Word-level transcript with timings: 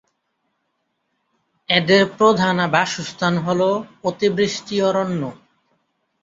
এদের 1.69 2.03
প্রধান 2.17 2.57
বাসস্থান 2.73 3.33
হল 3.37 3.61
অতিবৃষ্টি 4.03 4.75
অরণ্য। 4.81 5.21